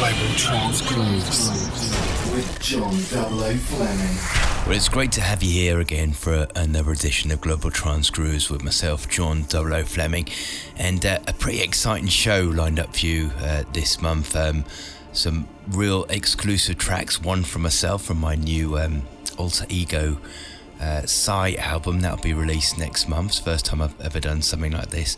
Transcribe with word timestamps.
Global 0.00 0.34
Trance 0.34 0.80
Grooves 0.80 1.50
with 2.32 2.58
John 2.62 2.90
00 2.94 3.54
Fleming. 3.58 4.66
Well, 4.66 4.74
it's 4.74 4.88
great 4.88 5.12
to 5.12 5.20
have 5.20 5.42
you 5.42 5.52
here 5.52 5.78
again 5.78 6.14
for 6.14 6.46
another 6.56 6.92
edition 6.92 7.30
of 7.30 7.42
Global 7.42 7.70
Trance 7.70 8.08
Grooves 8.08 8.48
with 8.48 8.64
myself, 8.64 9.10
John 9.10 9.46
00 9.46 9.84
Fleming, 9.84 10.26
and 10.78 11.04
uh, 11.04 11.18
a 11.28 11.34
pretty 11.34 11.60
exciting 11.60 12.08
show 12.08 12.40
lined 12.44 12.80
up 12.80 12.96
for 12.96 13.04
you 13.04 13.30
uh, 13.40 13.64
this 13.74 14.00
month. 14.00 14.34
Um, 14.34 14.64
some 15.12 15.46
real 15.68 16.04
exclusive 16.04 16.78
tracks, 16.78 17.20
one 17.20 17.42
from 17.42 17.60
myself 17.60 18.02
from 18.02 18.20
my 18.20 18.36
new 18.36 18.78
um, 18.78 19.02
alter 19.36 19.66
ego 19.68 20.16
uh, 20.80 21.02
Psy 21.04 21.56
album 21.58 22.00
that'll 22.00 22.22
be 22.22 22.32
released 22.32 22.78
next 22.78 23.06
month. 23.06 23.38
First 23.40 23.66
time 23.66 23.82
I've 23.82 24.00
ever 24.00 24.18
done 24.18 24.40
something 24.40 24.72
like 24.72 24.88
this, 24.88 25.14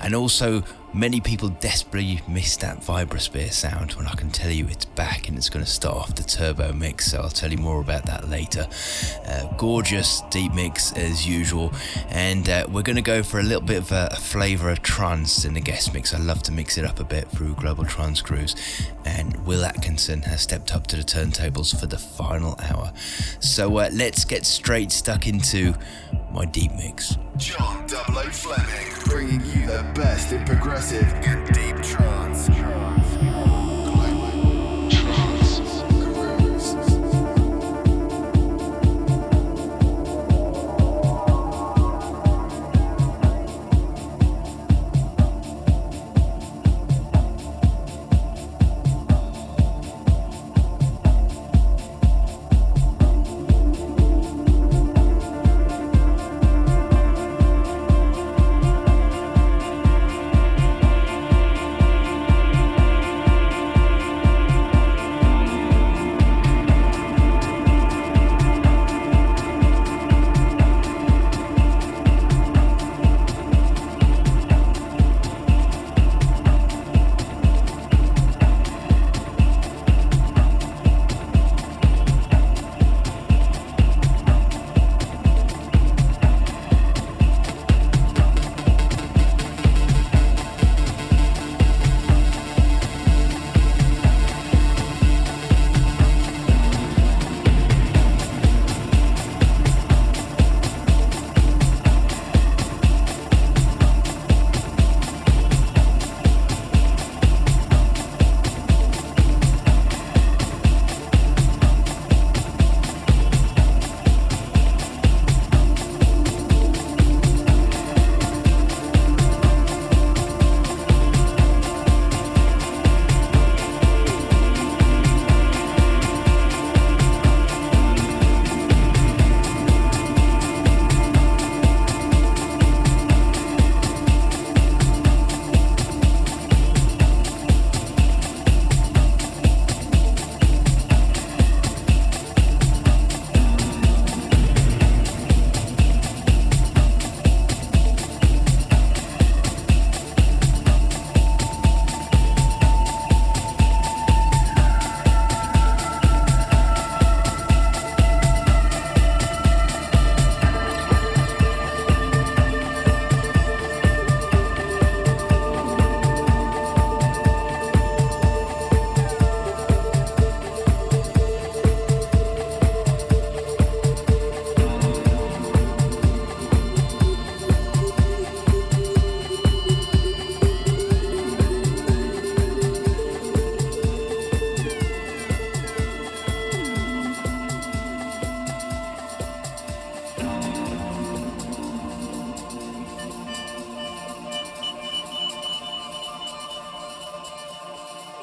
and 0.00 0.12
also 0.12 0.64
Many 0.94 1.20
people 1.20 1.48
desperately 1.48 2.22
miss 2.28 2.56
that 2.58 2.78
Vibrosphere 2.80 3.50
sound 3.52 3.94
when 3.94 4.06
I 4.06 4.14
can 4.14 4.30
tell 4.30 4.52
you 4.52 4.68
it's 4.68 4.84
back 4.84 5.28
and 5.28 5.36
it's 5.36 5.50
going 5.50 5.64
to 5.64 5.70
start 5.70 5.96
off 5.96 6.14
the 6.14 6.22
turbo 6.22 6.72
mix, 6.72 7.10
so 7.10 7.18
I'll 7.18 7.30
tell 7.30 7.50
you 7.50 7.58
more 7.58 7.80
about 7.80 8.06
that 8.06 8.28
later. 8.28 8.68
Uh, 9.26 9.52
gorgeous 9.56 10.22
deep 10.30 10.54
mix 10.54 10.92
as 10.92 11.26
usual, 11.26 11.72
and 12.10 12.48
uh, 12.48 12.68
we're 12.70 12.82
going 12.82 12.94
to 12.94 13.02
go 13.02 13.24
for 13.24 13.40
a 13.40 13.42
little 13.42 13.60
bit 13.60 13.78
of 13.78 13.90
a, 13.90 14.10
a 14.12 14.16
flavour 14.16 14.70
of 14.70 14.82
trance 14.82 15.44
in 15.44 15.54
the 15.54 15.60
guest 15.60 15.92
mix. 15.92 16.14
I 16.14 16.18
love 16.18 16.44
to 16.44 16.52
mix 16.52 16.78
it 16.78 16.84
up 16.84 17.00
a 17.00 17.04
bit 17.04 17.28
through 17.28 17.54
Global 17.54 17.84
Trance 17.84 18.22
Grooves, 18.22 18.54
and 19.04 19.44
Will 19.44 19.64
Atkinson 19.64 20.22
has 20.22 20.42
stepped 20.42 20.72
up 20.72 20.86
to 20.86 20.96
the 20.96 21.02
turntables 21.02 21.78
for 21.78 21.86
the 21.86 21.98
final 21.98 22.56
hour. 22.70 22.92
So 23.40 23.78
uh, 23.78 23.90
let's 23.92 24.24
get 24.24 24.46
straight 24.46 24.92
stuck 24.92 25.26
into 25.26 25.74
my 26.30 26.44
deep 26.44 26.70
mix. 26.72 27.16
John 27.36 27.84
Double 27.88 28.18
O 28.18 28.22
Fleming, 28.30 28.92
bringing 29.06 29.40
you 29.40 29.66
the 29.66 29.84
best 29.94 30.30
in 30.32 30.44
progressive 30.44 30.83
and 30.92 31.46
deep 31.54 31.82
trance. 31.82 32.63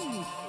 Woo! 0.01 0.41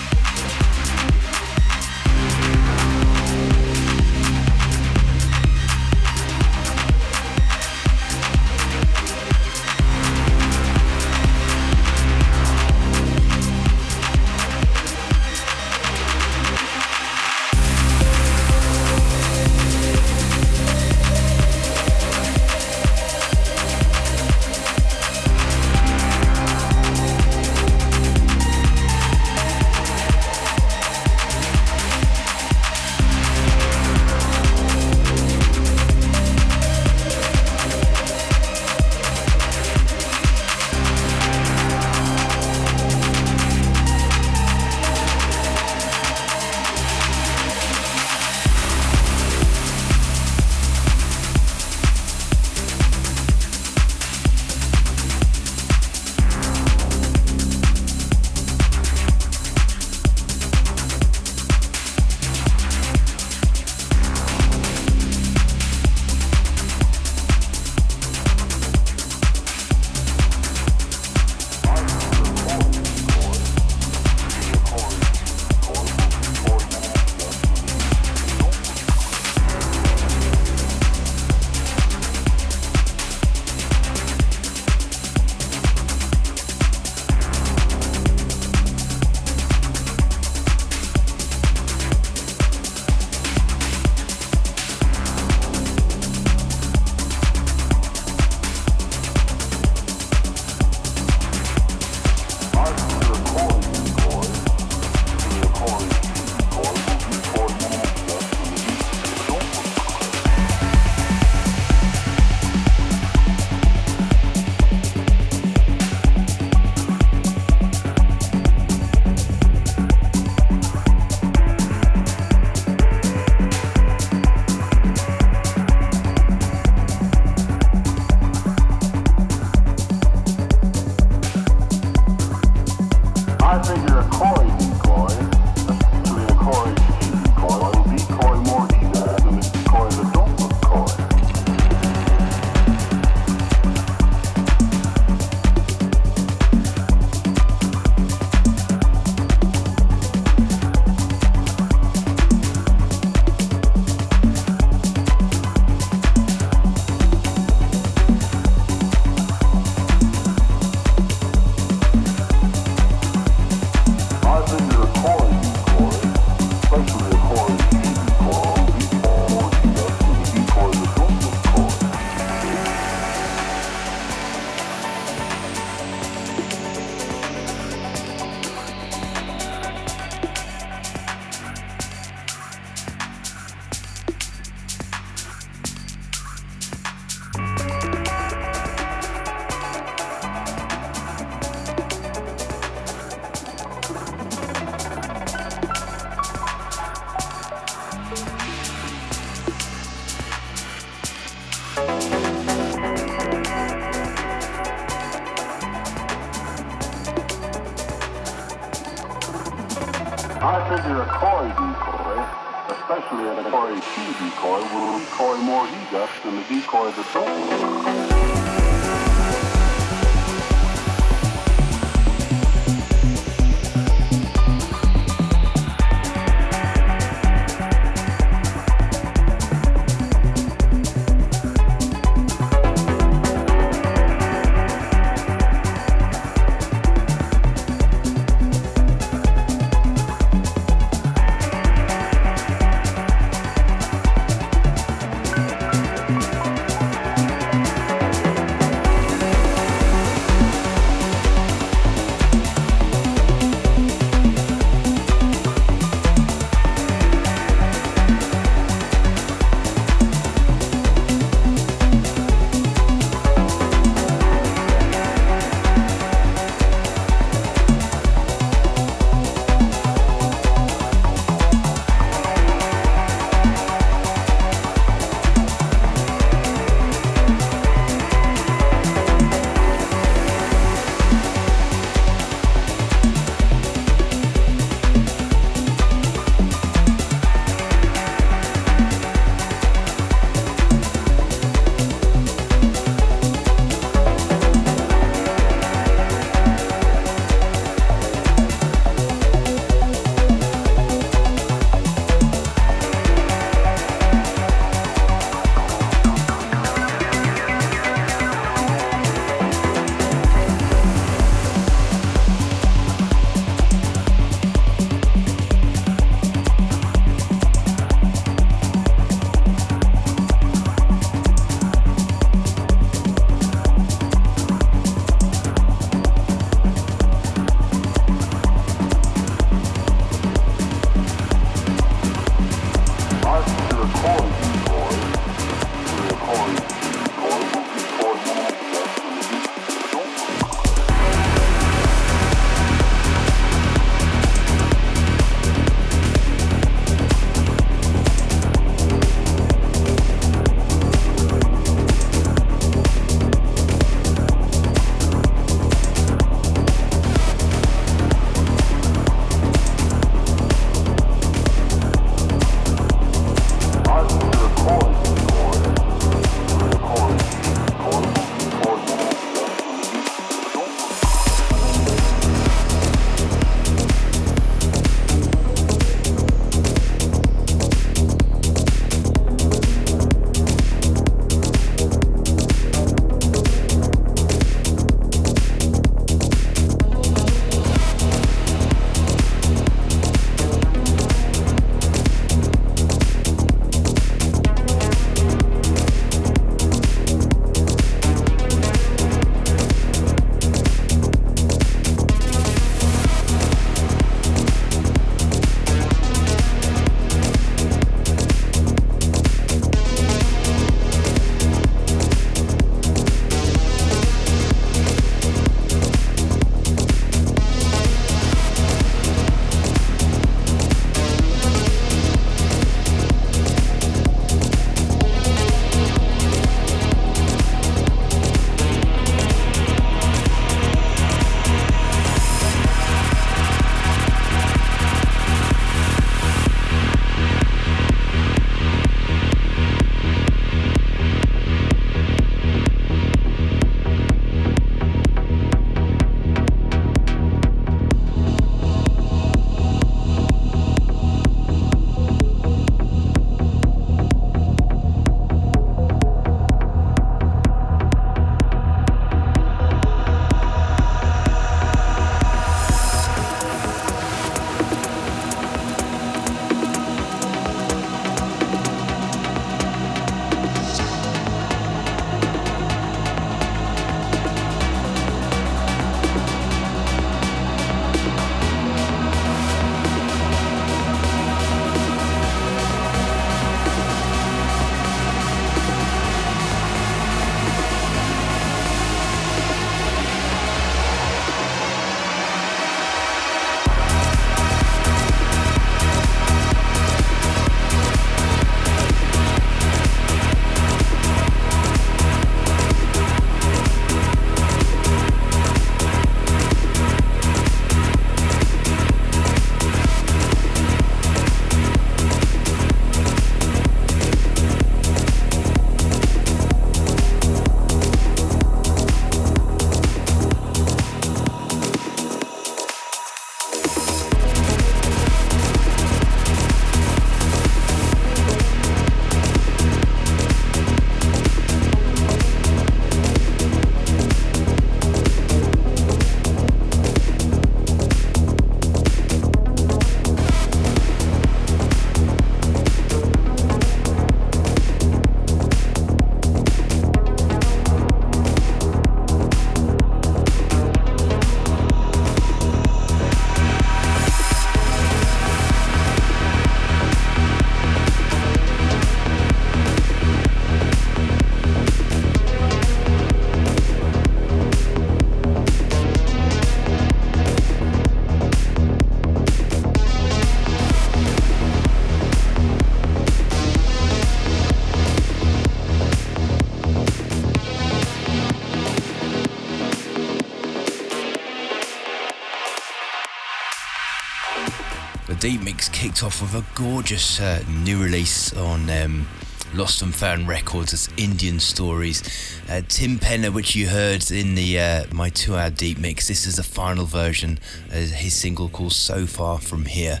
Off 586.02 586.22
with 586.22 586.34
a 586.34 586.44
gorgeous 586.54 587.20
uh, 587.20 587.42
new 587.48 587.82
release 587.82 588.32
on 588.36 588.70
um, 588.70 589.06
Lost 589.54 589.82
and 589.82 589.94
Found 589.94 590.28
Records. 590.28 590.72
It's 590.72 590.88
Indian 590.96 591.40
Stories. 591.40 592.02
Uh, 592.48 592.62
Tim 592.68 592.98
Penner, 592.98 593.32
which 593.32 593.54
you 593.54 593.68
heard 593.68 594.10
in 594.10 594.34
the 594.34 594.58
uh, 594.58 594.84
my 594.92 595.10
two-hour 595.10 595.50
Deep 595.50 595.78
Mix. 595.78 596.08
This 596.08 596.26
is 596.26 596.36
the 596.36 596.42
final 596.42 596.86
version. 596.86 597.38
His 597.70 598.14
single 598.14 598.48
called 598.48 598.72
"So 598.72 599.06
Far 599.06 599.40
From 599.40 599.66
Here." 599.66 600.00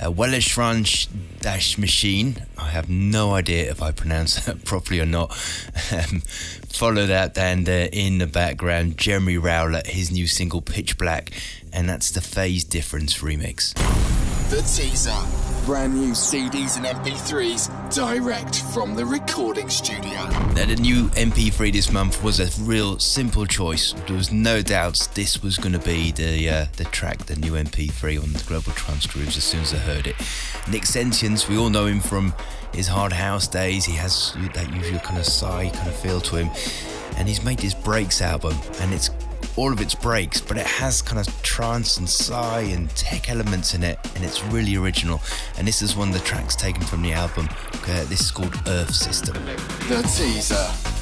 Uh, 0.00 0.10
Wellesh 0.10 1.08
Dash 1.40 1.78
Machine. 1.78 2.46
I 2.56 2.70
have 2.70 2.88
no 2.88 3.34
idea 3.34 3.70
if 3.70 3.82
I 3.82 3.92
pronounce 3.92 4.44
that 4.46 4.64
properly 4.64 5.00
or 5.00 5.06
not. 5.06 5.30
Um, 5.92 6.22
follow 6.68 7.06
that 7.06 7.36
and 7.36 7.68
in 7.68 8.18
the 8.18 8.26
background, 8.26 8.98
Jeremy 8.98 9.36
Rowlett, 9.36 9.88
his 9.88 10.10
new 10.10 10.26
single 10.26 10.62
"Pitch 10.62 10.96
Black," 10.96 11.30
and 11.72 11.88
that's 11.88 12.10
the 12.10 12.20
Phase 12.20 12.64
Difference 12.64 13.18
remix. 13.18 13.97
The 14.50 14.62
teaser. 14.62 15.14
Brand 15.66 15.94
new 15.94 16.12
CDs 16.12 16.78
and 16.78 16.86
MP3s 16.86 17.94
direct 17.94 18.62
from 18.72 18.94
the 18.94 19.04
recording 19.04 19.68
studio. 19.68 20.26
Now, 20.54 20.64
the 20.64 20.76
new 20.76 21.10
MP3 21.10 21.70
this 21.70 21.92
month 21.92 22.24
was 22.24 22.40
a 22.40 22.62
real 22.62 22.98
simple 22.98 23.44
choice. 23.44 23.92
There 24.06 24.16
was 24.16 24.32
no 24.32 24.62
doubts 24.62 25.06
this 25.08 25.42
was 25.42 25.58
going 25.58 25.74
to 25.74 25.78
be 25.78 26.12
the 26.12 26.48
uh, 26.48 26.66
the 26.78 26.84
track, 26.84 27.18
the 27.26 27.36
new 27.36 27.52
MP3 27.52 28.22
on 28.22 28.32
the 28.32 28.42
Global 28.44 28.72
Trance 28.72 29.06
Grooves 29.06 29.36
as 29.36 29.44
soon 29.44 29.60
as 29.60 29.74
I 29.74 29.78
heard 29.78 30.06
it. 30.06 30.16
Nick 30.70 30.86
Sentience, 30.86 31.46
we 31.46 31.58
all 31.58 31.68
know 31.68 31.84
him 31.84 32.00
from 32.00 32.32
his 32.72 32.88
hard 32.88 33.12
house 33.12 33.46
days. 33.46 33.84
He 33.84 33.96
has 33.96 34.34
that 34.54 34.72
usual 34.72 35.00
kind 35.00 35.18
of 35.18 35.26
psy 35.26 35.68
kind 35.68 35.88
of 35.88 35.96
feel 35.96 36.22
to 36.22 36.36
him. 36.36 36.50
And 37.18 37.28
he's 37.28 37.44
made 37.44 37.58
this 37.58 37.74
Breaks 37.74 38.22
album, 38.22 38.56
and 38.80 38.94
it's 38.94 39.10
all 39.58 39.72
of 39.72 39.80
its 39.80 39.94
breaks, 39.94 40.40
but 40.40 40.56
it 40.56 40.66
has 40.66 41.02
kind 41.02 41.18
of 41.18 41.42
trance 41.42 41.98
and 41.98 42.08
psy 42.08 42.60
and 42.60 42.88
tech 42.90 43.28
elements 43.28 43.74
in 43.74 43.82
it, 43.82 43.98
and 44.14 44.24
it's 44.24 44.44
really 44.44 44.76
original. 44.76 45.20
And 45.56 45.66
this 45.66 45.82
is 45.82 45.96
one 45.96 46.08
of 46.08 46.14
the 46.14 46.20
tracks 46.20 46.54
taken 46.54 46.82
from 46.82 47.02
the 47.02 47.12
album. 47.12 47.48
Uh, 47.72 48.04
this 48.04 48.20
is 48.20 48.30
called 48.30 48.54
Earth 48.68 48.94
System. 48.94 49.34
The 49.88 50.02
teaser. 50.16 50.97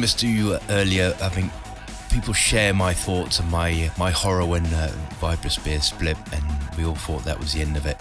Promised 0.00 0.22
you 0.22 0.58
earlier, 0.70 1.14
I 1.20 1.28
think 1.28 1.52
people 2.10 2.32
share 2.32 2.72
my 2.72 2.94
thoughts 2.94 3.38
and 3.38 3.50
my 3.50 3.90
my 3.98 4.10
horror 4.10 4.46
when 4.46 4.64
uh, 4.64 4.90
Vibrosphere 5.20 5.82
split, 5.82 6.16
and 6.32 6.42
we 6.78 6.86
all 6.86 6.94
thought 6.94 7.22
that 7.24 7.38
was 7.38 7.52
the 7.52 7.60
end 7.60 7.76
of 7.76 7.84
it. 7.84 8.00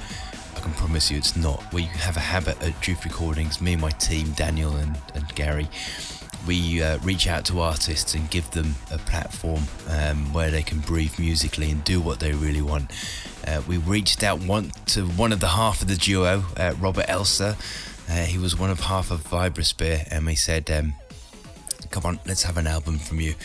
I 0.56 0.62
can 0.62 0.72
promise 0.72 1.12
you 1.12 1.18
it's 1.18 1.36
not. 1.36 1.62
We 1.74 1.82
have 1.82 2.16
a 2.16 2.22
habit 2.22 2.56
at 2.64 2.72
JOOF 2.82 3.04
Recordings, 3.04 3.60
me 3.60 3.74
and 3.74 3.82
my 3.82 3.90
team, 3.90 4.32
Daniel 4.32 4.78
and, 4.78 4.98
and 5.14 5.28
Gary, 5.36 5.68
we 6.48 6.82
uh, 6.82 7.00
reach 7.00 7.28
out 7.28 7.44
to 7.46 7.60
artists 7.60 8.16
and 8.16 8.30
give 8.30 8.50
them 8.52 8.76
a 8.94 8.98
platform 8.98 9.64
um, 9.90 10.32
where 10.32 10.50
they 10.50 10.64
can 10.64 10.80
breathe 10.80 11.20
musically 11.20 11.70
and 11.70 11.84
do 11.84 12.00
what 12.00 12.22
they 12.22 12.32
really 12.32 12.62
want. 12.62 12.92
Uh, 13.46 13.62
we 13.68 13.76
reached 13.76 14.24
out 14.24 14.40
one 14.40 14.72
to 14.86 15.04
one 15.06 15.34
of 15.34 15.42
the 15.42 15.50
half 15.50 15.82
of 15.82 15.90
the 15.90 15.98
duo, 15.98 16.46
uh, 16.56 16.74
Robert 16.80 17.10
Elsa. 17.10 17.58
Uh, 18.10 18.24
he 18.24 18.38
was 18.38 18.58
one 18.58 18.70
of 18.70 18.80
half 18.80 19.12
of 19.12 19.22
Vibrosphere, 19.26 20.08
and 20.10 20.26
we 20.26 20.36
said, 20.36 20.72
um, 20.72 20.94
"Come 22.00 22.16
on, 22.16 22.20
let's 22.26 22.44
have 22.44 22.56
an 22.56 22.66
album 22.66 22.98
from 22.98 23.20
you." 23.20 23.36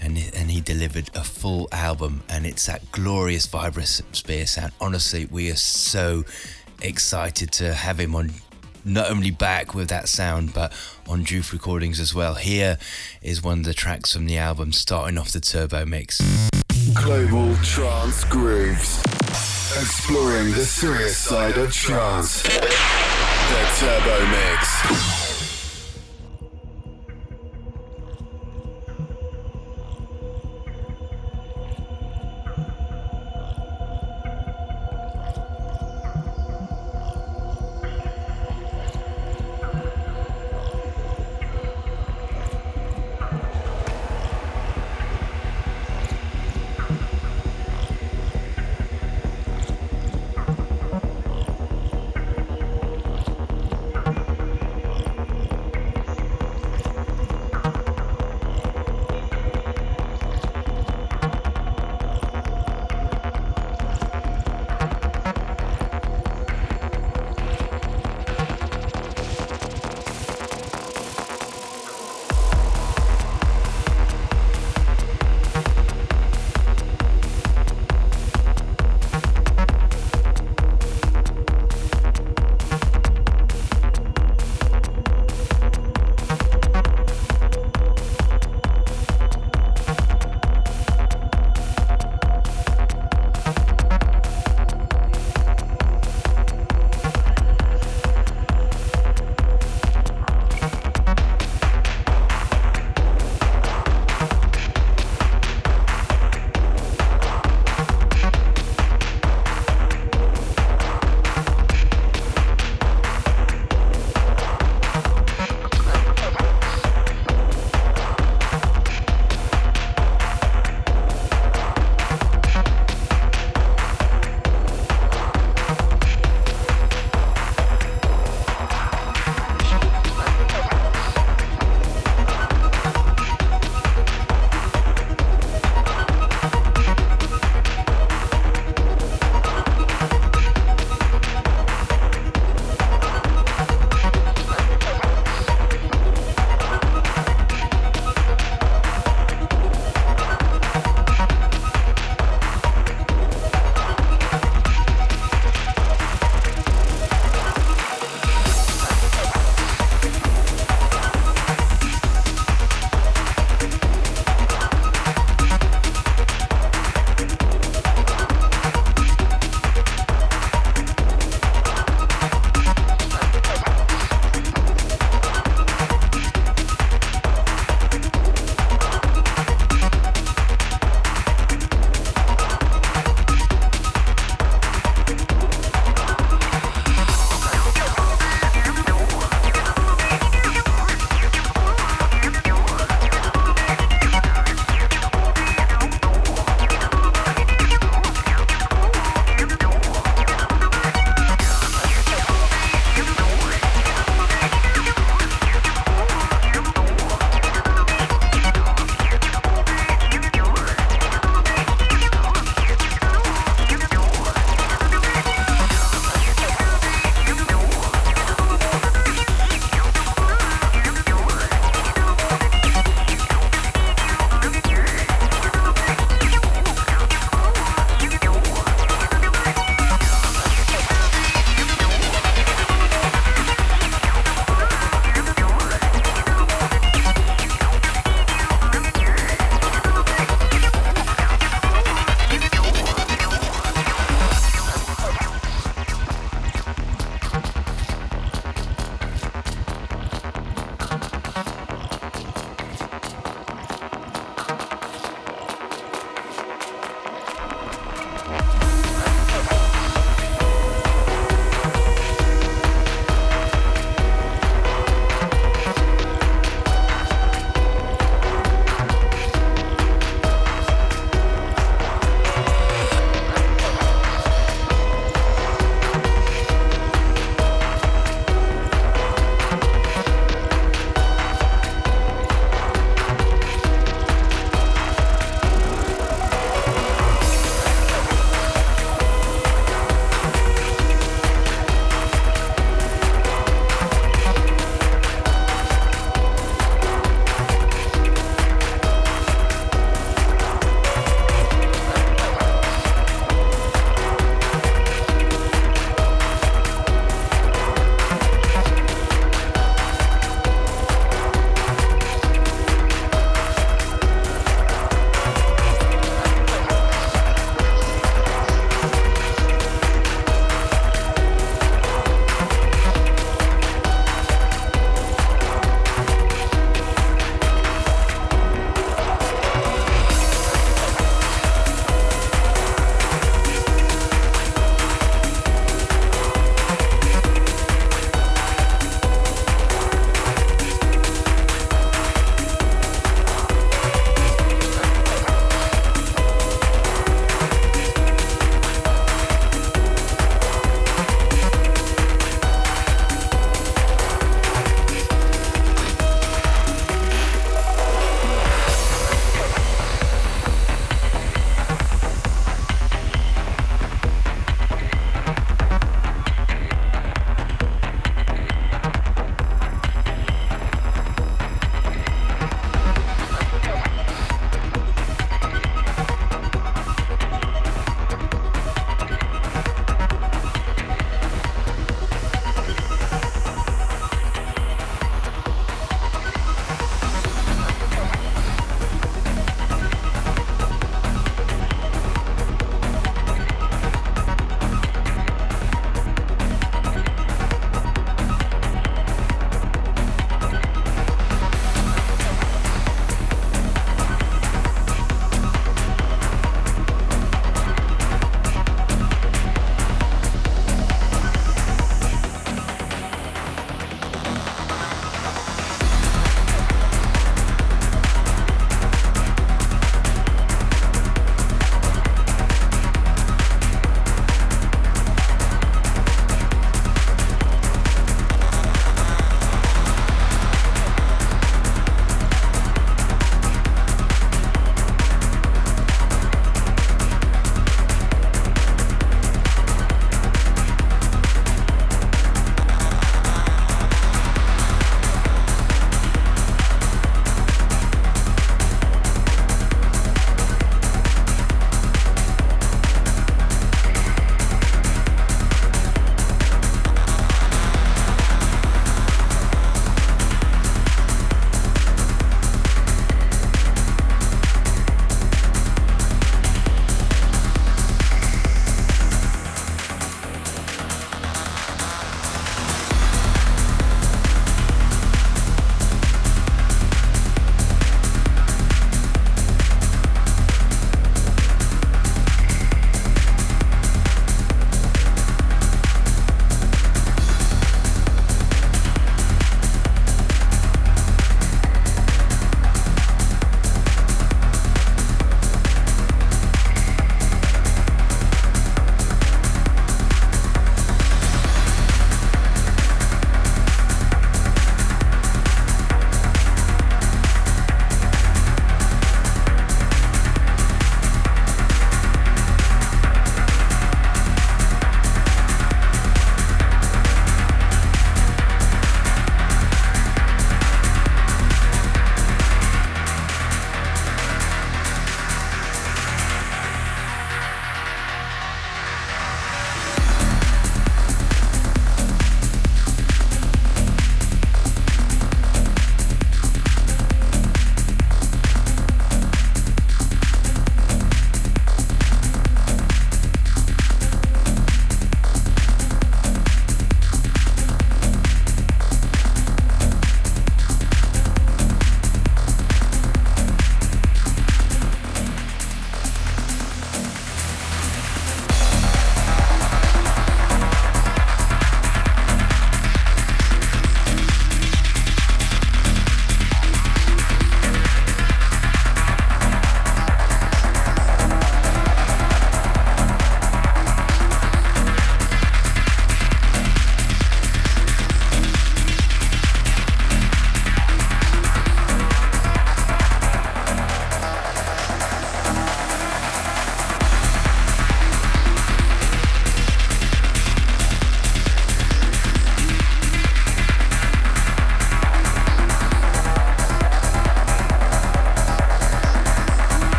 And, 0.00 0.18
and 0.34 0.50
he 0.50 0.60
delivered 0.60 1.10
a 1.14 1.22
full 1.22 1.68
album, 1.70 2.22
and 2.28 2.44
it's 2.44 2.66
that 2.66 2.90
glorious 2.90 3.46
Vibrosphere 3.46 4.48
sound. 4.48 4.72
Honestly, 4.80 5.26
we 5.30 5.48
are 5.50 5.56
so 5.56 6.24
excited 6.82 7.52
to 7.52 7.72
have 7.72 8.00
him 8.00 8.16
on 8.16 8.32
not 8.84 9.10
only 9.10 9.30
back 9.30 9.74
with 9.74 9.88
that 9.90 10.08
sound, 10.08 10.54
but 10.54 10.72
on 11.06 11.24
JOOF 11.24 11.52
Recordings 11.52 12.00
as 12.00 12.12
well. 12.12 12.34
Here 12.34 12.78
is 13.22 13.42
one 13.44 13.60
of 13.60 13.64
the 13.64 13.74
tracks 13.74 14.12
from 14.12 14.26
the 14.26 14.38
album, 14.38 14.72
starting 14.72 15.18
off 15.18 15.30
the 15.30 15.40
turbo 15.40 15.84
mix. 15.84 16.20
Global 16.94 17.54
Trance 17.62 18.24
Grooves. 18.24 19.04
Exploring 19.78 20.50
the 20.50 20.64
serious 20.64 21.16
side 21.16 21.56
of 21.58 21.72
trance. 21.72 22.42
The 22.42 23.66
Turbo 23.78 24.26
Mix. 24.26 25.29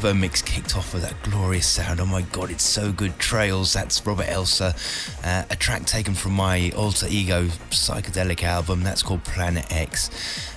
Turbo 0.00 0.14
Mix 0.14 0.40
kicked 0.40 0.78
off 0.78 0.94
with 0.94 1.02
that 1.02 1.22
glorious 1.22 1.66
sound. 1.66 2.00
Oh 2.00 2.06
my 2.06 2.22
god, 2.22 2.50
it's 2.50 2.64
so 2.64 2.90
good. 2.90 3.18
Trails, 3.18 3.74
that's 3.74 4.06
Robert 4.06 4.28
Elsa. 4.30 4.74
Uh, 5.22 5.42
a 5.50 5.56
track 5.56 5.84
taken 5.84 6.14
from 6.14 6.32
my 6.32 6.72
alter 6.74 7.06
ego 7.06 7.48
psychedelic 7.68 8.42
album, 8.42 8.82
that's 8.82 9.02
called 9.02 9.22
Planet 9.24 9.70
X. 9.70 10.08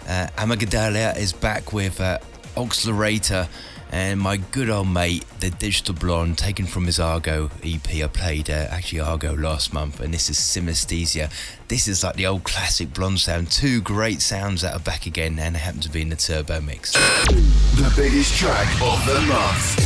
Uh, 0.08 0.28
Amygdalia 0.38 1.18
is 1.18 1.34
back 1.34 1.74
with 1.74 2.00
uh, 2.00 2.20
Oxlerator 2.56 3.50
and 3.94 4.20
my 4.20 4.38
good 4.38 4.72
old 4.72 4.88
mate, 4.88 5.24
the 5.40 5.52
Digital 5.52 5.94
Blonde, 5.94 6.36
taken 6.36 6.66
from 6.66 6.88
his 6.88 7.00
Argo 7.00 7.52
EP. 7.64 7.88
I 7.88 8.08
played 8.08 8.50
uh, 8.50 8.66
actually 8.72 9.02
Argo 9.02 9.36
last 9.36 9.72
month, 9.72 10.00
and 10.00 10.12
this 10.12 10.32
is 10.32 10.38
Synesthesia. 10.38 11.32
This 11.68 11.88
is 11.88 12.04
like 12.04 12.16
the 12.16 12.26
old 12.26 12.44
classic 12.44 12.92
Blonde 12.92 13.20
sound. 13.20 13.52
Two 13.52 13.82
great 13.82 14.20
sounds 14.24 14.64
that 14.64 14.74
are 14.74 14.80
back 14.80 15.06
again, 15.06 15.38
and 15.38 15.54
they 15.54 15.60
happen 15.60 15.80
to 15.82 15.90
be 15.90 16.02
in 16.02 16.10
the 16.10 16.16
turbo 16.16 16.60
mix. 16.60 16.94
The 16.94 17.94
biggest 17.96 18.36
track 18.36 18.68
of 18.82 19.06
the 19.06 19.22
month. 19.28 19.80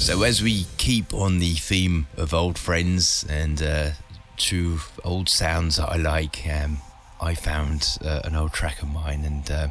So, 0.00 0.22
as 0.22 0.40
we 0.40 0.66
keep 0.76 1.12
on 1.12 1.40
the 1.40 1.54
theme 1.54 2.06
of 2.16 2.32
old 2.32 2.56
friends 2.56 3.26
and 3.28 3.60
uh, 3.60 3.90
true 4.36 4.78
old 5.02 5.28
sounds 5.28 5.78
that 5.78 5.88
I 5.88 5.96
like, 5.96 6.46
um, 6.46 6.78
I 7.20 7.34
found 7.34 7.98
uh, 8.04 8.20
an 8.22 8.36
old 8.36 8.52
track 8.52 8.80
of 8.80 8.92
mine, 8.92 9.24
and 9.24 9.50
uh, 9.50 9.68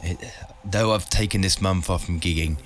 it, 0.00 0.32
though 0.64 0.92
I've 0.92 1.08
taken 1.08 1.40
this 1.40 1.60
month 1.60 1.90
off 1.90 2.04
from 2.04 2.20
gigging, 2.20 2.58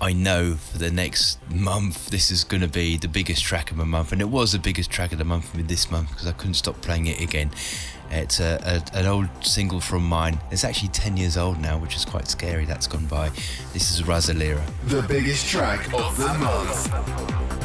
I 0.00 0.12
know 0.12 0.54
for 0.54 0.78
the 0.78 0.90
next 0.90 1.38
month 1.48 2.10
this 2.10 2.32
is 2.32 2.42
going 2.42 2.60
to 2.60 2.68
be 2.68 2.96
the 2.96 3.06
biggest 3.06 3.44
track 3.44 3.70
of 3.70 3.76
the 3.76 3.84
month, 3.84 4.10
and 4.10 4.20
it 4.20 4.28
was 4.28 4.52
the 4.52 4.58
biggest 4.58 4.90
track 4.90 5.12
of 5.12 5.18
the 5.18 5.24
month 5.24 5.48
for 5.48 5.58
me 5.58 5.62
this 5.62 5.90
month 5.90 6.10
because 6.10 6.26
I 6.26 6.32
couldn't 6.32 6.54
stop 6.54 6.80
playing 6.80 7.06
it 7.06 7.20
again. 7.20 7.52
It's 8.10 8.40
a, 8.40 8.82
a, 8.94 8.98
an 8.98 9.06
old 9.06 9.28
single 9.42 9.80
from 9.80 10.04
mine. 10.04 10.38
It's 10.50 10.64
actually 10.64 10.88
10 10.88 11.16
years 11.16 11.36
old 11.36 11.60
now, 11.60 11.78
which 11.78 11.96
is 11.96 12.04
quite 12.04 12.28
scary. 12.28 12.64
That's 12.64 12.86
gone 12.86 13.06
by. 13.06 13.30
This 13.72 13.90
is 13.92 14.02
Razalira. 14.02 14.62
The 14.86 15.02
biggest 15.02 15.46
track 15.46 15.86
of 15.94 16.16
the 16.18 16.34
month. 16.34 17.61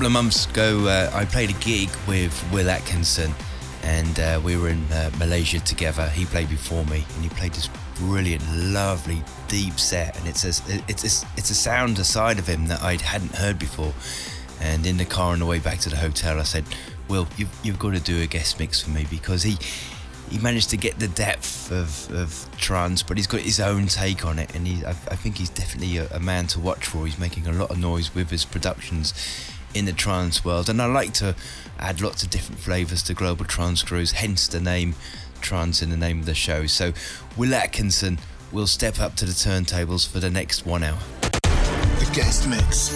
Couple 0.00 0.18
of 0.18 0.24
months 0.24 0.46
ago, 0.46 0.86
uh, 0.86 1.10
I 1.12 1.26
played 1.26 1.50
a 1.50 1.60
gig 1.60 1.90
with 2.08 2.32
Will 2.50 2.70
Atkinson, 2.70 3.34
and 3.82 4.18
uh, 4.18 4.40
we 4.42 4.56
were 4.56 4.70
in 4.70 4.82
uh, 4.90 5.10
Malaysia 5.18 5.60
together. 5.60 6.08
He 6.08 6.24
played 6.24 6.48
before 6.48 6.86
me, 6.86 7.04
and 7.14 7.22
he 7.22 7.28
played 7.28 7.52
this 7.52 7.68
brilliant, 7.96 8.42
lovely, 8.50 9.22
deep 9.48 9.78
set, 9.78 10.18
and 10.18 10.26
it's 10.26 10.44
a, 10.44 10.80
it's 10.88 11.04
a, 11.04 11.26
it's 11.36 11.50
a 11.50 11.54
sound 11.54 11.98
aside 11.98 12.38
of 12.38 12.46
him 12.46 12.66
that 12.68 12.80
I 12.82 12.96
hadn't 12.96 13.34
heard 13.34 13.58
before. 13.58 13.92
And 14.58 14.86
in 14.86 14.96
the 14.96 15.04
car 15.04 15.34
on 15.34 15.38
the 15.38 15.44
way 15.44 15.58
back 15.58 15.80
to 15.80 15.90
the 15.90 15.98
hotel, 15.98 16.40
I 16.40 16.44
said, 16.44 16.64
"Will, 17.08 17.28
you've, 17.36 17.54
you've 17.62 17.78
got 17.78 17.92
to 17.92 18.00
do 18.00 18.22
a 18.22 18.26
guest 18.26 18.58
mix 18.58 18.80
for 18.80 18.88
me 18.88 19.04
because 19.10 19.42
he." 19.42 19.58
He 20.30 20.38
managed 20.38 20.70
to 20.70 20.76
get 20.76 20.96
the 21.00 21.08
depth 21.08 21.72
of, 21.72 22.08
of 22.12 22.48
trance, 22.56 23.02
but 23.02 23.16
he's 23.16 23.26
got 23.26 23.40
his 23.40 23.58
own 23.58 23.88
take 23.88 24.24
on 24.24 24.38
it, 24.38 24.54
and 24.54 24.64
he, 24.64 24.86
I, 24.86 24.90
I 24.90 25.16
think 25.16 25.38
he's 25.38 25.50
definitely 25.50 25.96
a, 25.96 26.06
a 26.12 26.20
man 26.20 26.46
to 26.54 26.60
watch 26.60 26.86
for. 26.86 27.04
He's 27.04 27.18
making 27.18 27.48
a 27.48 27.52
lot 27.52 27.72
of 27.72 27.80
noise 27.80 28.14
with 28.14 28.30
his 28.30 28.44
productions 28.44 29.12
in 29.74 29.84
the 29.84 29.92
trance 29.92 30.44
world, 30.44 30.68
and 30.68 30.80
I 30.80 30.86
like 30.86 31.12
to 31.14 31.34
add 31.78 32.00
lots 32.00 32.22
of 32.22 32.30
different 32.30 32.60
flavours 32.60 33.02
to 33.04 33.14
Global 33.14 33.44
Trance 33.44 33.82
Grooves, 33.82 34.12
hence 34.12 34.46
the 34.48 34.60
name 34.60 34.94
Trance 35.40 35.82
in 35.82 35.90
the 35.90 35.96
name 35.96 36.20
of 36.20 36.26
the 36.26 36.34
show. 36.34 36.66
So, 36.66 36.92
Will 37.36 37.54
Atkinson 37.54 38.18
will 38.52 38.66
step 38.66 39.00
up 39.00 39.14
to 39.16 39.24
the 39.24 39.32
turntables 39.32 40.06
for 40.06 40.20
the 40.20 40.30
next 40.30 40.66
one 40.66 40.82
hour. 40.82 40.98
The 41.22 42.10
guest 42.12 42.48
mix. 42.48 42.90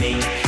make 0.00 0.41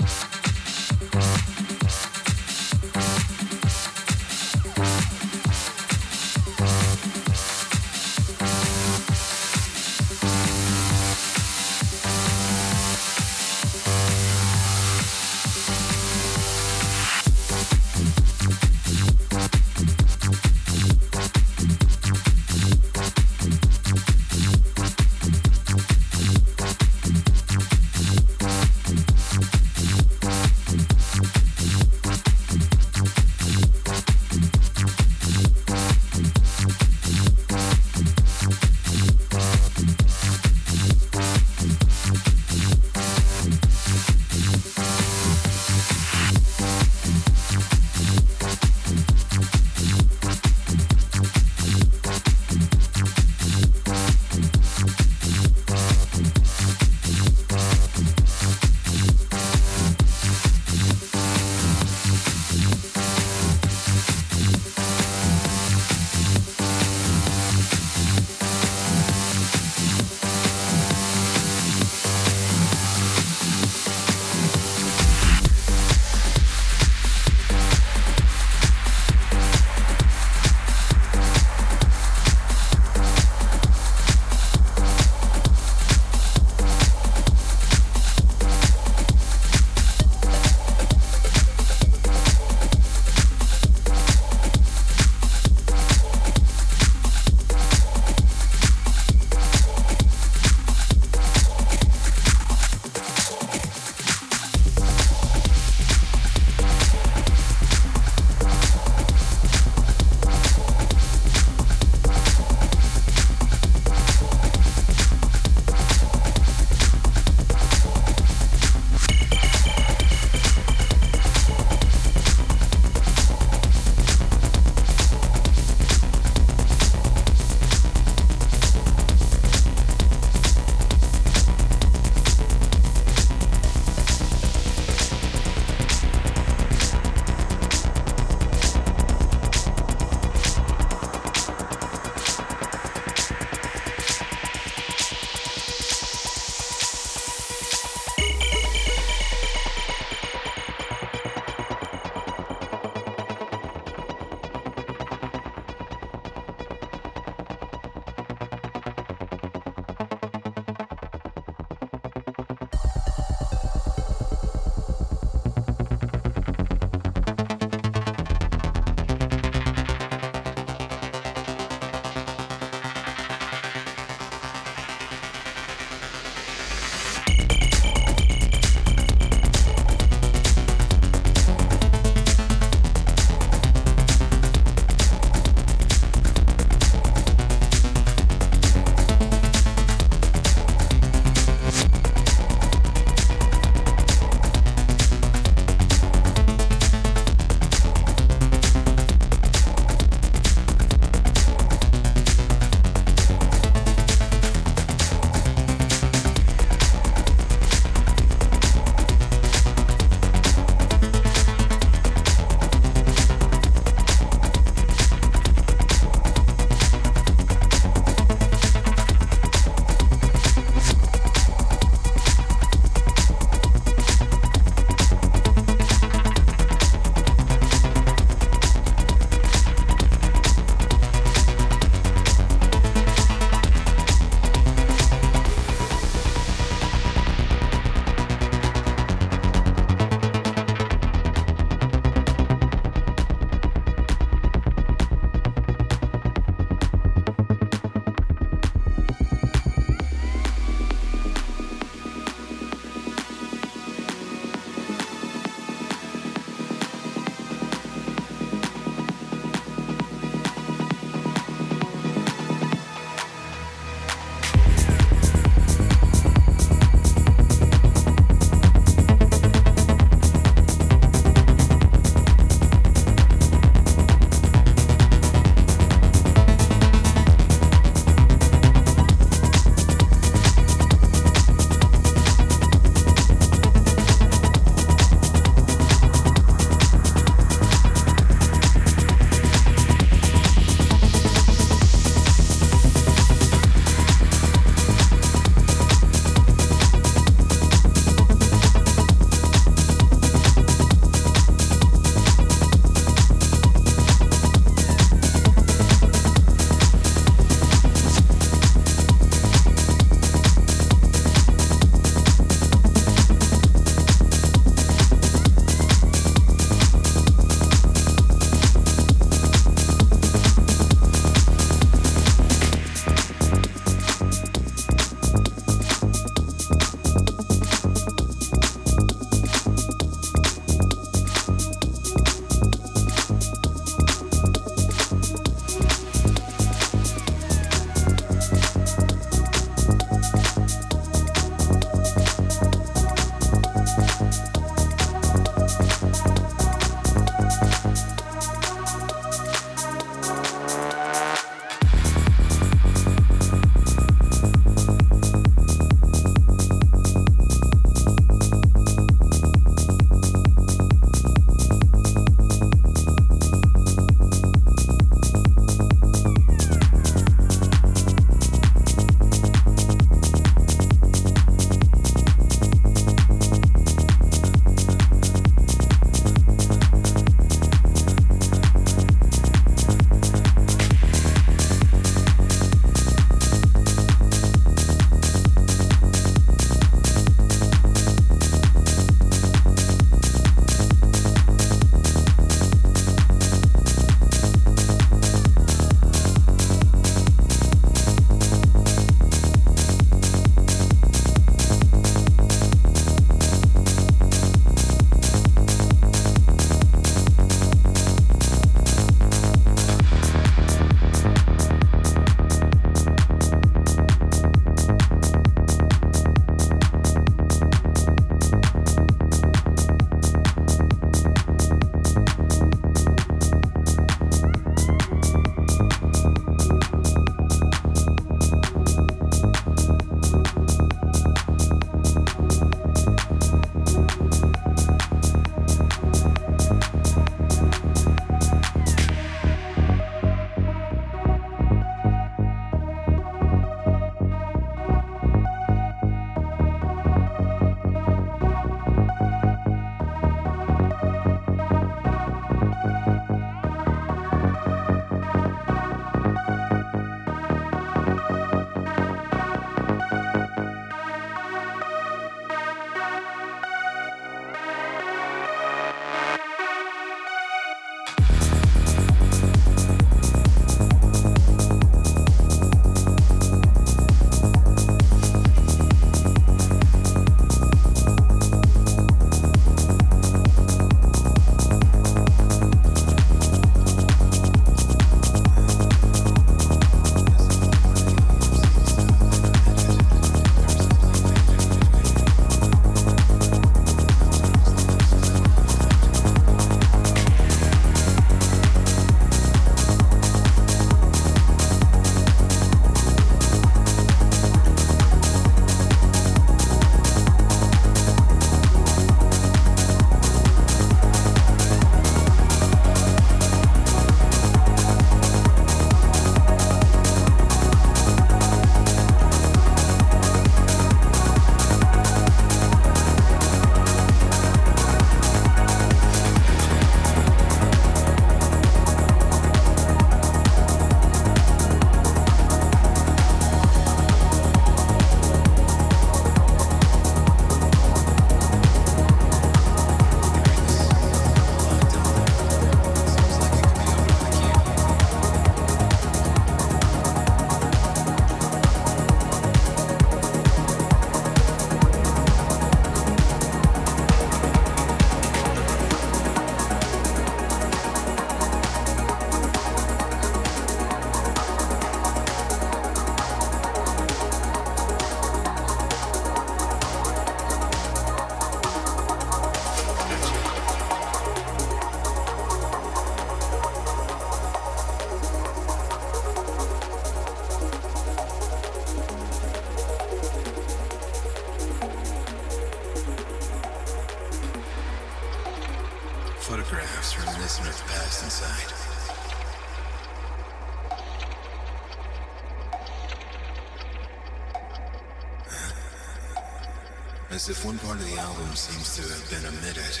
As 597.44 597.50
if 597.50 597.62
one 597.62 597.76
part 597.76 597.98
of 598.00 598.10
the 598.10 598.18
album 598.22 598.56
seems 598.56 598.96
to 598.96 599.02
have 599.02 599.28
been 599.28 599.44
omitted, 599.44 600.00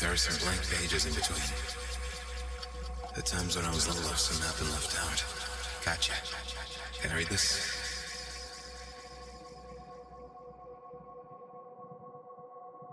there 0.00 0.12
are 0.12 0.16
some 0.16 0.36
blank 0.44 0.60
pages 0.70 1.06
in 1.06 1.14
between. 1.14 1.40
The 3.16 3.22
times 3.22 3.56
when 3.56 3.64
I 3.64 3.70
was 3.70 3.88
little, 3.88 4.02
some 4.12 4.36
have 4.44 4.58
been 4.58 4.68
left 4.68 4.92
out. 5.00 5.24
Gotcha. 5.82 6.12
Can 7.00 7.12
I 7.12 7.16
read 7.16 7.28
this? 7.28 7.84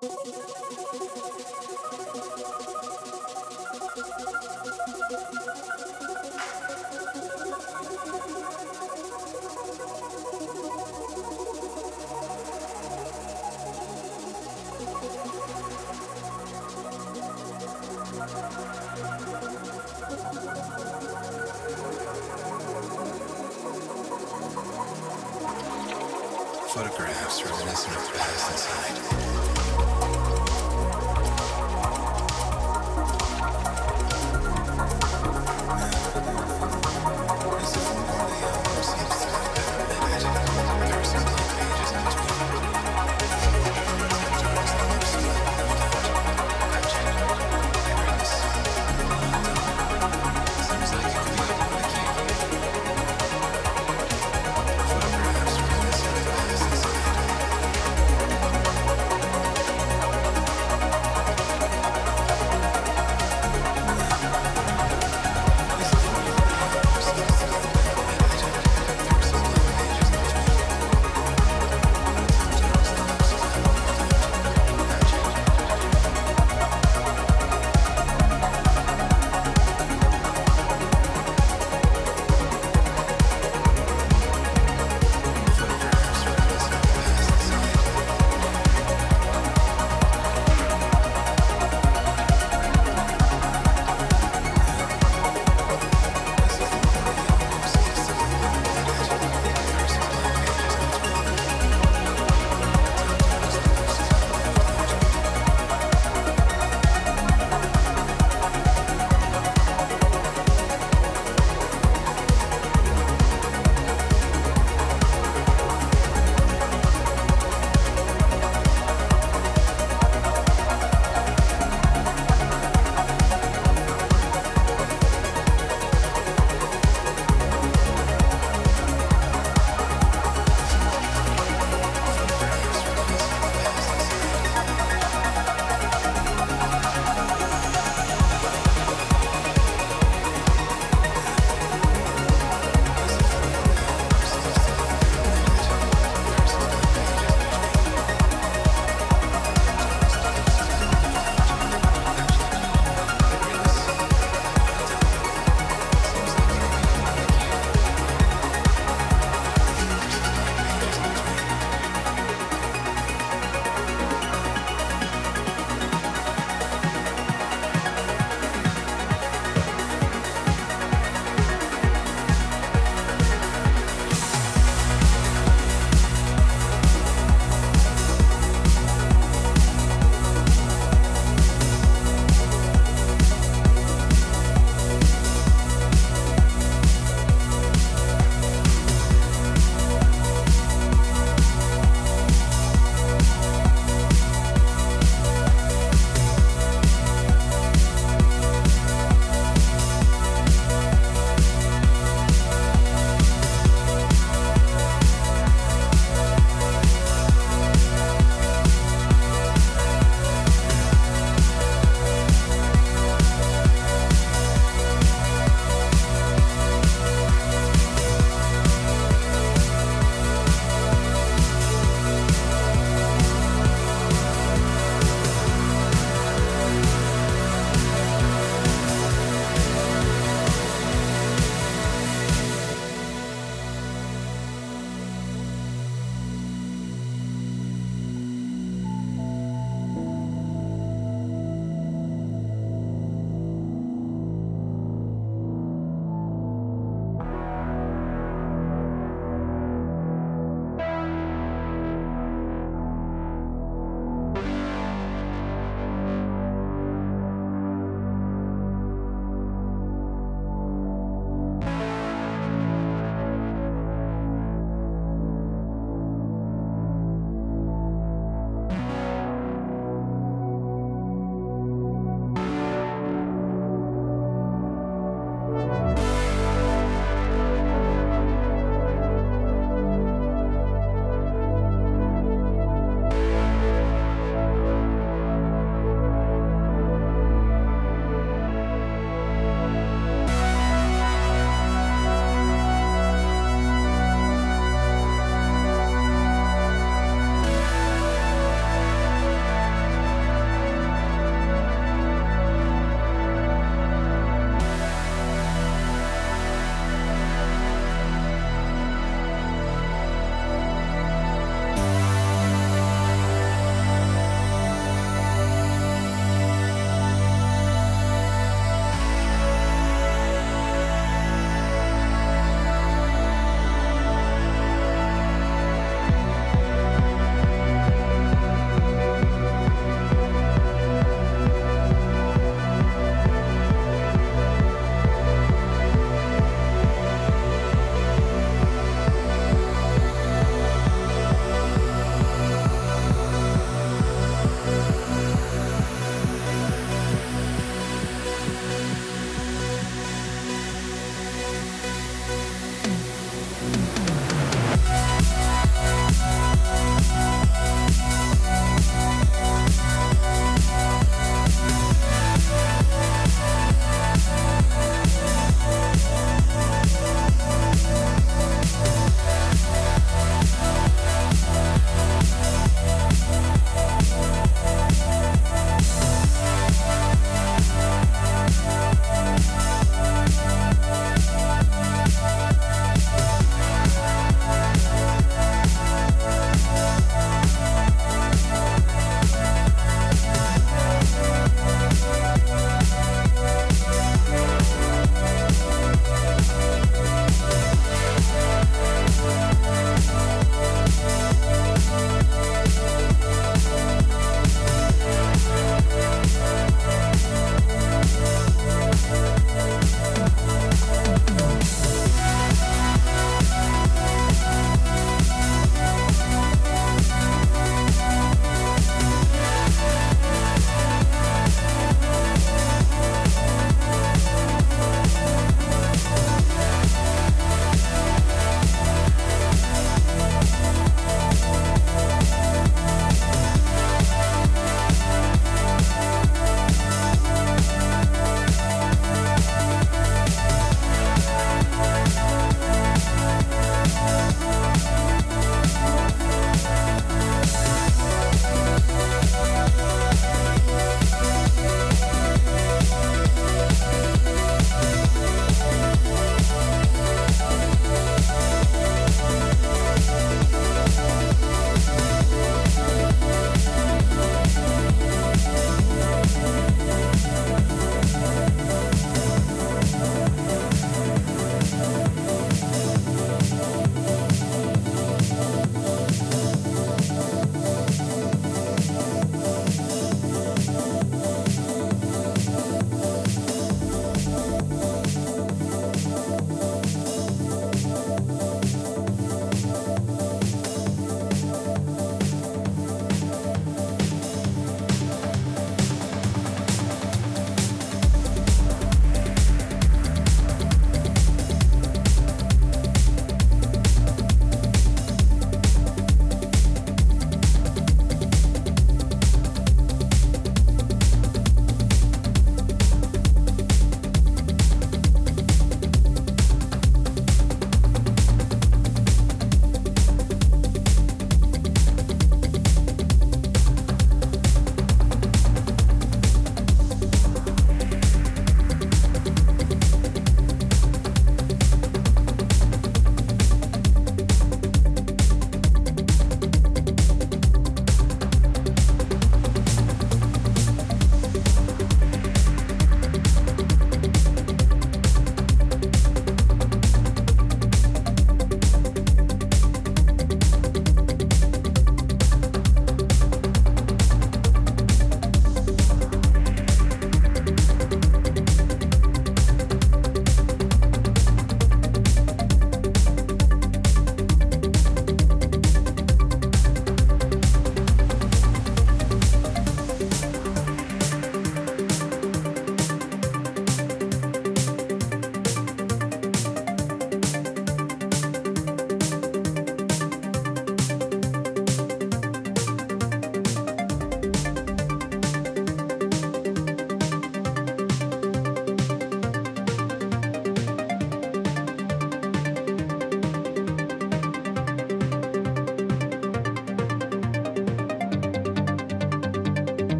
Photographs 0.00 1.61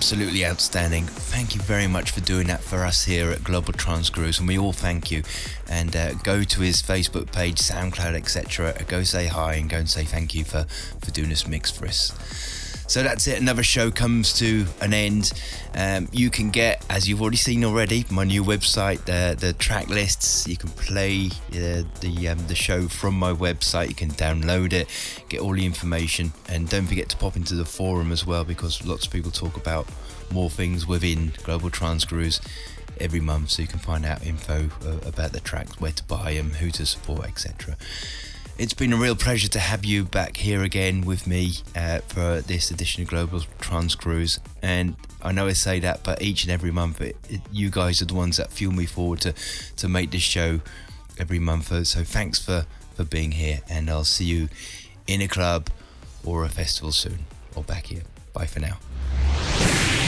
absolutely 0.00 0.46
outstanding. 0.46 1.04
Thank 1.04 1.54
you 1.54 1.60
very 1.60 1.86
much 1.86 2.10
for 2.10 2.20
doing 2.20 2.46
that 2.46 2.62
for 2.62 2.86
us 2.86 3.04
here 3.04 3.30
at 3.30 3.44
Global 3.44 3.74
Trance 3.74 4.08
Grooves, 4.08 4.38
and 4.38 4.48
we 4.48 4.56
all 4.56 4.72
thank 4.72 5.10
you. 5.10 5.22
And 5.68 5.94
uh, 5.94 6.14
go 6.14 6.42
to 6.42 6.60
his 6.62 6.80
Facebook 6.80 7.30
page, 7.32 7.58
SoundCloud, 7.58 8.14
etc. 8.14 8.82
Go 8.88 9.02
say 9.02 9.26
hi 9.26 9.56
and 9.56 9.68
go 9.68 9.76
and 9.76 9.90
say 9.90 10.04
thank 10.04 10.34
you 10.34 10.42
for, 10.44 10.64
for 11.02 11.10
doing 11.10 11.28
this 11.28 11.46
mix 11.46 11.70
for 11.70 11.84
us. 11.84 12.14
So 12.90 13.04
that's 13.04 13.28
it. 13.28 13.40
Another 13.40 13.62
show 13.62 13.92
comes 13.92 14.32
to 14.38 14.66
an 14.80 14.92
end. 14.92 15.32
Um, 15.76 16.08
you 16.10 16.28
can 16.28 16.50
get, 16.50 16.84
as 16.90 17.08
you've 17.08 17.22
already 17.22 17.36
seen 17.36 17.62
already, 17.62 18.04
my 18.10 18.24
new 18.24 18.42
website, 18.42 19.04
the 19.04 19.36
the 19.38 19.52
track 19.52 19.88
lists. 19.88 20.48
You 20.48 20.56
can 20.56 20.70
play 20.70 21.26
uh, 21.50 21.84
the 22.00 22.28
um, 22.30 22.46
the 22.48 22.56
show 22.56 22.88
from 22.88 23.14
my 23.14 23.32
website. 23.32 23.90
You 23.90 23.94
can 23.94 24.10
download 24.10 24.72
it, 24.72 24.88
get 25.30 25.40
all 25.40 25.54
the 25.54 25.64
information, 25.64 26.32
and 26.48 26.68
don't 26.68 26.86
forget 26.86 27.08
to 27.08 27.16
pop 27.16 27.36
into 27.36 27.54
the 27.54 27.64
forum 27.64 28.12
as 28.12 28.26
well 28.26 28.44
because 28.44 28.84
lots 28.84 29.06
of 29.06 29.12
people 29.12 29.30
talk 29.30 29.56
about 29.56 29.88
more 30.32 30.50
things 30.50 30.86
within 30.86 31.32
Global 31.44 31.70
Grooves 31.70 32.40
every 32.98 33.20
month, 33.20 33.50
so 33.50 33.62
you 33.62 33.68
can 33.68 33.78
find 33.78 34.04
out 34.04 34.26
info 34.26 34.68
uh, 34.84 35.08
about 35.08 35.32
the 35.32 35.40
tracks, 35.40 35.80
where 35.80 35.92
to 35.92 36.04
buy 36.04 36.34
them, 36.34 36.50
who 36.50 36.70
to 36.72 36.84
support, 36.84 37.26
etc. 37.26 37.76
It's 38.58 38.74
been 38.74 38.92
a 38.92 38.96
real 38.96 39.16
pleasure 39.16 39.48
to 39.48 39.58
have 39.58 39.86
you 39.86 40.04
back 40.04 40.36
here 40.36 40.62
again 40.62 41.02
with 41.02 41.26
me 41.26 41.54
uh, 41.74 42.00
for 42.00 42.42
this 42.42 42.70
edition 42.70 43.02
of 43.02 43.08
Global 43.08 43.40
Grooves. 43.96 44.38
And 44.60 44.96
I 45.22 45.32
know 45.32 45.46
I 45.46 45.54
say 45.54 45.80
that, 45.80 46.02
but 46.04 46.20
each 46.20 46.44
and 46.44 46.52
every 46.52 46.70
month, 46.70 47.00
it, 47.00 47.16
it, 47.30 47.40
you 47.50 47.70
guys 47.70 48.02
are 48.02 48.06
the 48.06 48.14
ones 48.14 48.36
that 48.36 48.52
fuel 48.52 48.74
me 48.74 48.84
forward 48.84 49.22
to, 49.22 49.32
to 49.76 49.88
make 49.88 50.10
this 50.10 50.20
show 50.20 50.60
every 51.18 51.38
month. 51.38 51.86
So 51.86 52.04
thanks 52.04 52.38
for, 52.38 52.66
for 52.94 53.04
being 53.04 53.32
here, 53.32 53.60
and 53.70 53.88
I'll 53.88 54.04
see 54.04 54.26
you 54.26 54.48
in 55.10 55.20
a 55.20 55.28
club 55.28 55.68
or 56.24 56.44
a 56.44 56.48
festival 56.48 56.92
soon, 56.92 57.24
or 57.56 57.64
back 57.64 57.86
here. 57.86 58.02
Bye 58.32 58.46
for 58.46 58.60
now. 58.60 58.78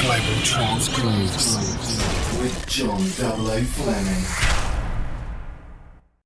Global 0.01 0.43
Trance 0.43 0.89
Grooves 0.89 1.57
with 2.41 2.66
John 2.69 3.01
00 3.01 3.62
Fleming. 3.62 4.62